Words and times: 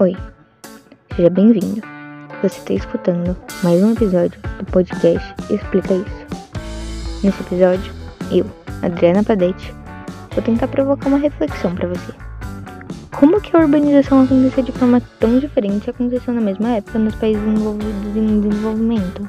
Oi, 0.00 0.16
seja 1.14 1.30
bem-vindo. 1.30 1.80
Você 2.42 2.58
está 2.58 2.74
escutando 2.74 3.36
mais 3.62 3.80
um 3.80 3.92
episódio 3.92 4.40
do 4.58 4.64
podcast 4.72 5.32
Explica 5.48 5.94
Isso. 5.94 7.22
Nesse 7.22 7.40
episódio, 7.42 7.92
eu, 8.32 8.44
Adriana 8.82 9.22
Padete, 9.22 9.72
vou 10.32 10.42
tentar 10.42 10.66
provocar 10.66 11.06
uma 11.06 11.18
reflexão 11.18 11.76
para 11.76 11.86
você. 11.86 12.12
Como 13.12 13.40
que 13.40 13.56
a 13.56 13.60
urbanização 13.60 14.24
aconteceu 14.24 14.64
de 14.64 14.72
forma 14.72 15.00
tão 15.20 15.38
diferente 15.38 15.88
aconteceu 15.88 16.34
na 16.34 16.40
mesma 16.40 16.70
época 16.70 16.98
nos 16.98 17.14
países 17.14 17.44
envolvidos 17.46 18.16
em 18.16 18.40
desenvolvimento? 18.40 19.28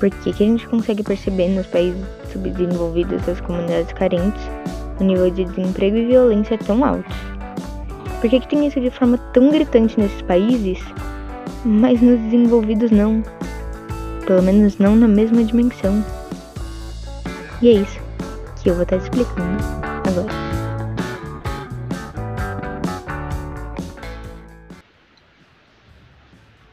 Por 0.00 0.10
que, 0.10 0.32
que 0.32 0.42
a 0.42 0.46
gente 0.46 0.66
consegue 0.66 1.04
perceber 1.04 1.50
nos 1.50 1.68
países 1.68 2.04
subdesenvolvidos 2.32 3.24
das 3.24 3.40
comunidades 3.40 3.92
carentes 3.92 4.42
o 4.98 5.04
nível 5.04 5.30
de 5.30 5.44
desemprego 5.44 5.98
e 5.98 6.06
violência 6.06 6.58
tão 6.58 6.84
altos? 6.84 7.35
Por 8.20 8.30
que, 8.30 8.40
que 8.40 8.48
tem 8.48 8.66
isso 8.66 8.80
de 8.80 8.90
forma 8.90 9.18
tão 9.32 9.50
gritante 9.50 9.98
nesses 10.00 10.22
países, 10.22 10.78
mas 11.64 12.00
nos 12.00 12.18
desenvolvidos 12.20 12.90
não? 12.90 13.22
Pelo 14.26 14.42
menos 14.42 14.78
não 14.78 14.96
na 14.96 15.06
mesma 15.06 15.44
dimensão. 15.44 16.04
E 17.60 17.68
é 17.68 17.72
isso 17.72 18.00
que 18.62 18.70
eu 18.70 18.74
vou 18.74 18.82
estar 18.82 18.96
explicando 18.96 19.62
agora. 20.08 20.46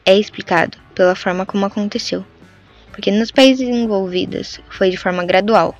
É 0.06 0.18
explicado 0.18 0.78
pela 0.94 1.14
forma 1.14 1.46
como 1.46 1.66
aconteceu, 1.66 2.24
porque 2.90 3.10
nos 3.10 3.30
países 3.30 3.68
envolvidos 3.68 4.60
foi 4.70 4.90
de 4.90 4.96
forma 4.96 5.24
gradual, 5.24 5.74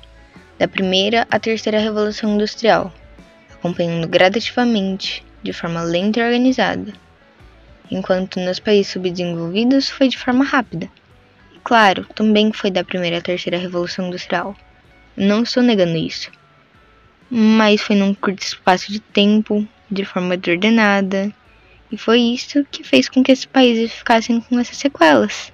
da 0.57 0.67
primeira 0.67 1.27
à 1.29 1.39
terceira 1.39 1.79
revolução 1.79 2.33
industrial, 2.35 2.93
acompanhando 3.53 4.07
gradativamente 4.07 5.25
de 5.45 5.53
forma 5.53 5.83
lenta 5.83 6.19
e 6.19 6.23
organizada, 6.23 6.91
enquanto 7.91 8.39
nos 8.39 8.59
países 8.59 8.91
subdesenvolvidos 8.91 9.87
foi 9.87 10.07
de 10.07 10.17
forma 10.17 10.43
rápida. 10.43 10.89
E 11.55 11.59
claro, 11.63 12.03
também 12.15 12.51
foi 12.51 12.71
da 12.71 12.83
primeira 12.83 13.19
à 13.19 13.21
terceira 13.21 13.59
revolução 13.59 14.07
industrial. 14.07 14.55
Não 15.15 15.43
estou 15.43 15.61
negando 15.61 15.95
isso. 15.95 16.31
Mas 17.29 17.81
foi 17.81 17.95
num 17.95 18.13
curto 18.13 18.41
espaço 18.41 18.91
de 18.91 18.99
tempo, 18.99 19.67
de 19.89 20.03
forma 20.03 20.35
desordenada, 20.35 21.31
e 21.91 21.97
foi 21.97 22.19
isso 22.19 22.65
que 22.71 22.83
fez 22.83 23.07
com 23.07 23.23
que 23.23 23.31
esses 23.31 23.45
países 23.45 23.93
ficassem 23.93 24.41
com 24.41 24.59
essas 24.59 24.77
sequelas. 24.77 25.53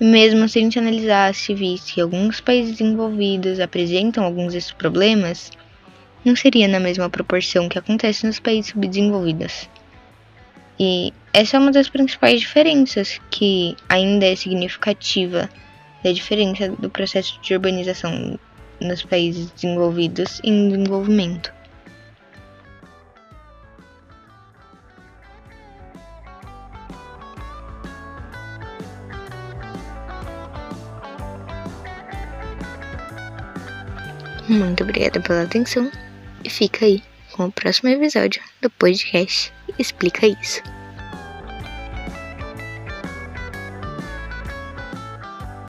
Mesmo 0.00 0.48
se 0.48 0.58
a 0.58 0.62
gente 0.62 0.80
analisasse 0.80 1.52
e 1.52 1.54
visse 1.54 1.94
que 1.94 2.00
alguns 2.00 2.40
países 2.40 2.80
envolvidos 2.80 3.60
apresentam 3.60 4.24
alguns 4.24 4.52
desses 4.52 4.72
problemas, 4.72 5.52
não 6.26 6.34
seria 6.34 6.66
na 6.66 6.80
mesma 6.80 7.08
proporção 7.08 7.68
que 7.68 7.78
acontece 7.78 8.26
nos 8.26 8.40
países 8.40 8.72
subdesenvolvidos. 8.72 9.70
E 10.76 11.12
essa 11.32 11.56
é 11.56 11.60
uma 11.60 11.70
das 11.70 11.88
principais 11.88 12.40
diferenças 12.40 13.20
que 13.30 13.76
ainda 13.88 14.26
é 14.26 14.34
significativa 14.34 15.48
da 16.02 16.10
diferença 16.10 16.68
do 16.68 16.90
processo 16.90 17.40
de 17.40 17.54
urbanização 17.54 18.40
nos 18.80 19.04
países 19.04 19.52
desenvolvidos 19.52 20.40
e 20.42 20.50
em 20.50 20.68
desenvolvimento. 20.68 21.54
Muito 34.48 34.82
obrigada 34.82 35.20
pela 35.20 35.42
atenção 35.42 35.90
e 36.46 36.50
fica 36.50 36.86
aí 36.86 37.02
com 37.32 37.46
o 37.46 37.52
próximo 37.52 37.90
episódio 37.90 38.40
do 38.62 38.70
podcast 38.70 39.52
Explica 39.78 40.26
Isso. 40.26 40.75